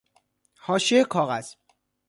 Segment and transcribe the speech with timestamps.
[0.65, 1.55] حاشیه کاغذ